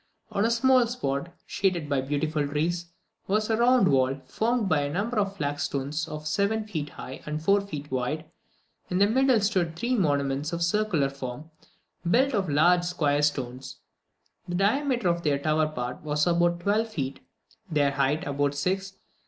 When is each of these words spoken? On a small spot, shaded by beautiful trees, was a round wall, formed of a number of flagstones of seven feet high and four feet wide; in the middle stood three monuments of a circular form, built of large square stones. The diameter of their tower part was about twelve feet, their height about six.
On 0.31 0.43
a 0.43 0.49
small 0.49 0.87
spot, 0.87 1.29
shaded 1.45 1.87
by 1.87 2.01
beautiful 2.01 2.47
trees, 2.47 2.87
was 3.27 3.51
a 3.51 3.57
round 3.57 3.87
wall, 3.87 4.19
formed 4.25 4.63
of 4.63 4.71
a 4.79 4.89
number 4.89 5.19
of 5.19 5.37
flagstones 5.37 6.07
of 6.07 6.25
seven 6.25 6.65
feet 6.65 6.89
high 6.89 7.21
and 7.27 7.39
four 7.43 7.61
feet 7.61 7.91
wide; 7.91 8.25
in 8.89 8.97
the 8.97 9.05
middle 9.05 9.39
stood 9.41 9.75
three 9.75 9.93
monuments 9.95 10.51
of 10.53 10.61
a 10.61 10.63
circular 10.63 11.11
form, 11.11 11.51
built 12.09 12.33
of 12.33 12.49
large 12.49 12.83
square 12.83 13.21
stones. 13.21 13.77
The 14.47 14.55
diameter 14.55 15.07
of 15.07 15.21
their 15.21 15.37
tower 15.37 15.67
part 15.67 16.01
was 16.01 16.25
about 16.25 16.61
twelve 16.61 16.89
feet, 16.89 17.19
their 17.69 17.91
height 17.91 18.25
about 18.25 18.55
six. 18.55 18.93